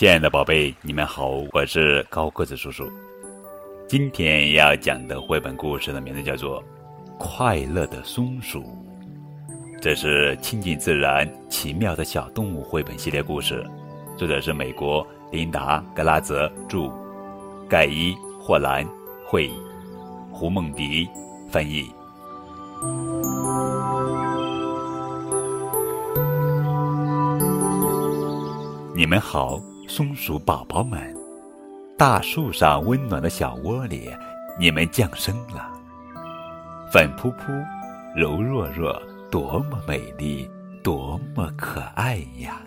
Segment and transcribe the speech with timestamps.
[0.00, 2.90] 亲爱的宝贝，你们好，我是高个子叔叔。
[3.86, 6.62] 今天要讲的绘本故事的名字叫做
[7.18, 8.60] 《快乐的松鼠》，
[9.78, 13.62] 这是亲近自然、奇妙的小动物绘本系列故事，
[14.16, 16.90] 作者是美国琳达·格拉泽著，
[17.68, 18.88] 盖伊·霍兰
[19.26, 19.50] 绘，
[20.32, 21.06] 胡梦迪
[21.50, 21.92] 翻译。
[28.96, 29.60] 你们好。
[29.92, 31.12] 松鼠宝宝们，
[31.98, 34.08] 大树上温暖的小窝里，
[34.56, 35.68] 你们降生了。
[36.92, 37.50] 粉扑扑，
[38.14, 38.96] 柔弱弱，
[39.32, 40.48] 多么美丽，
[40.80, 42.62] 多么可爱呀！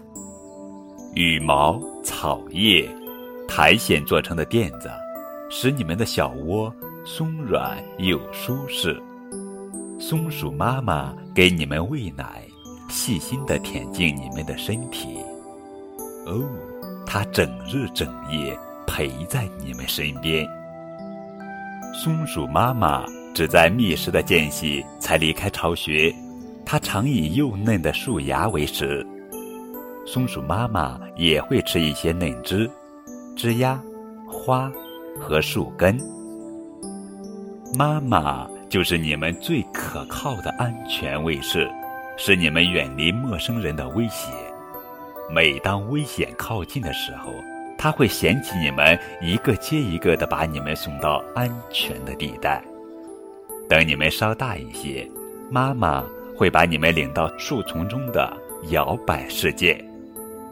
[1.16, 2.94] 羽毛、草叶、
[3.48, 4.92] 苔藓做成的垫子，
[5.50, 6.72] 使你们的小窝
[7.06, 9.02] 松软又舒适。
[9.98, 12.44] 松鼠妈妈给你们喂奶，
[12.90, 15.20] 细心地舔净你们的身体。
[16.26, 16.44] 哦。
[17.06, 18.58] 它整日整夜
[18.88, 20.48] 陪在你们身边。
[21.94, 26.14] 松鼠妈妈只在觅食的间隙才离开巢穴，
[26.66, 29.06] 它常以幼嫩的树芽为食。
[30.06, 32.70] 松鼠妈妈也会吃一些嫩枝、
[33.36, 33.80] 枝丫、
[34.28, 34.72] 花
[35.20, 35.98] 和树根。
[37.78, 41.70] 妈妈就是你们最可靠的安全卫士，
[42.18, 44.32] 使你们远离陌生人的威胁。
[45.30, 47.34] 每当危险靠近的时候，
[47.78, 52.64] 他会捡起你们，一个接一个的把你们送到安全的地带。
[53.68, 55.10] 等你们稍大一些，
[55.50, 56.04] 妈妈
[56.36, 58.32] 会把你们领到树丛中的
[58.70, 59.84] 摇摆世界。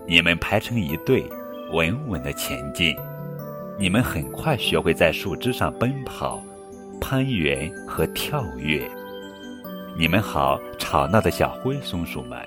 [0.07, 1.23] 你们排成一队，
[1.71, 2.95] 稳稳的前进。
[3.77, 6.41] 你们很快学会在树枝上奔跑、
[6.99, 8.89] 攀援和跳跃。
[9.97, 12.39] 你们好，吵闹的小灰松鼠们。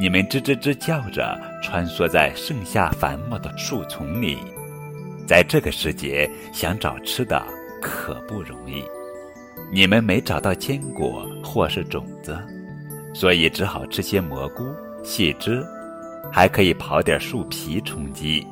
[0.00, 4.38] 你们吱吱吱叫着，穿梭在盛夏繁茂的树丛里，
[5.26, 7.38] 在这个时节想找吃的
[7.82, 8.82] 可不容易。
[9.70, 12.34] 你们没找到坚果或是种子，
[13.12, 14.64] 所以只好吃些蘑菇、
[15.04, 15.62] 细枝，
[16.32, 18.46] 还可以刨点树皮充饥。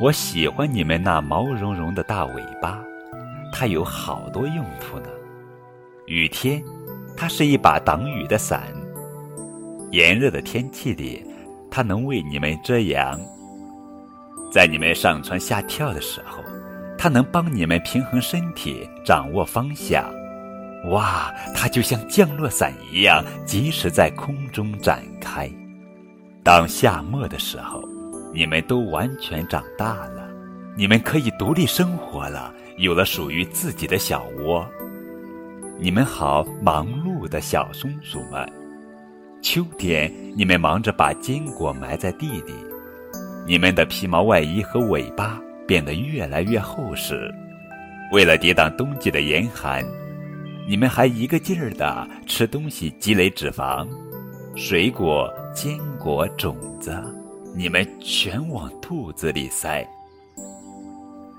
[0.00, 2.80] 我喜欢你们那毛茸茸的大尾巴，
[3.52, 5.08] 它有好多用途呢。
[6.06, 6.62] 雨天，
[7.16, 8.72] 它是一把挡雨的伞。
[9.92, 11.22] 炎热的天气里，
[11.70, 13.14] 它能为你们遮阳；
[14.50, 16.42] 在你们上蹿下跳的时候，
[16.96, 20.10] 它能帮你们平衡身体、掌握方向。
[20.88, 25.46] 哇，它就像降落伞一样，及时在空中展开。
[26.42, 27.84] 当夏末的时候，
[28.32, 30.26] 你们都完全长大了，
[30.74, 34.66] 你们可以独立生活了，有了属于自己的小窝。
[35.78, 38.61] 你们好，忙碌的小松鼠们。
[39.42, 42.54] 秋天，你们忙着把坚果埋在地里，
[43.44, 47.28] 你们的皮毛外衣和尾巴变得越来越厚实。
[48.12, 49.84] 为了抵挡冬季的严寒，
[50.68, 53.86] 你们还一个劲儿的吃东西，积累脂肪、
[54.54, 56.96] 水果、坚果、种子，
[57.56, 59.84] 你们全往肚子里塞。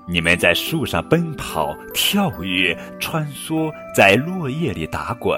[0.06, 5.34] 你们在树上奔跑、跳跃、穿梭，在落叶里打滚。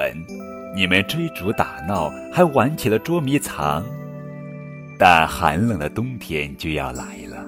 [0.76, 3.82] 你们追逐打闹，还玩起了捉迷藏，
[4.98, 7.42] 但寒冷的冬天就要来了。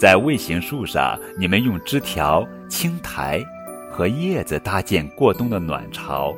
[0.00, 3.44] 在卫星树上，你们用枝条、青苔
[3.90, 6.34] 和叶子搭建过冬的暖巢。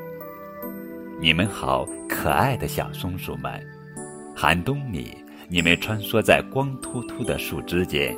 [1.20, 3.64] 你们好，可爱的小松鼠们！
[4.34, 5.16] 寒冬里，
[5.48, 8.16] 你们穿梭在光秃秃的树枝间，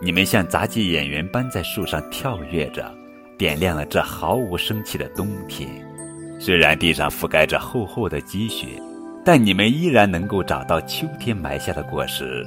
[0.00, 2.94] 你们像杂技演员般在树上跳跃着，
[3.36, 5.68] 点亮了这毫无生气的冬天。
[6.38, 8.66] 虽然地上覆盖着厚厚的积雪，
[9.24, 12.46] 但你们依然能够找到秋天埋下的果实。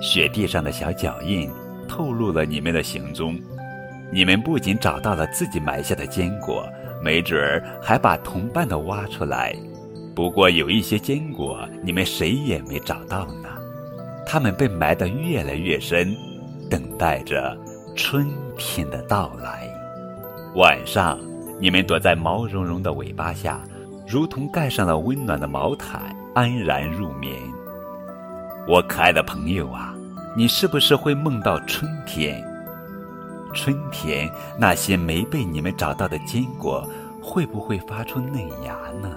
[0.00, 1.50] 雪地上的小脚印
[1.88, 3.38] 透露了你们的行踪。
[4.10, 6.66] 你们不仅找到了自己埋下的坚果，
[7.02, 9.54] 没准儿还把同伴的挖出来。
[10.14, 13.48] 不过有一些坚果你们谁也没找到呢，
[14.26, 16.14] 它们被埋得越来越深，
[16.70, 17.56] 等待着
[17.96, 19.68] 春天的到来。
[20.54, 21.31] 晚上。
[21.62, 23.60] 你们躲在毛茸茸的尾巴下，
[24.04, 27.40] 如同盖上了温暖的毛毯，安然入眠。
[28.66, 29.94] 我可爱的朋友啊，
[30.36, 32.44] 你是不是会梦到春天？
[33.54, 34.28] 春天
[34.58, 36.84] 那些没被你们找到的坚果，
[37.22, 39.12] 会不会发出嫩芽呢？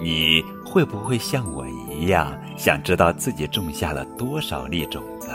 [0.00, 5.30] 你会不会像我一样，想知道自己种下了多少粒种子，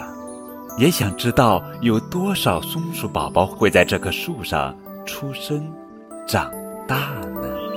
[0.77, 4.73] 也想知道有多少松鼠宝宝会在这棵树上
[5.05, 5.69] 出生？
[6.31, 6.49] 长
[6.87, 6.95] 大
[7.41, 7.70] 呢？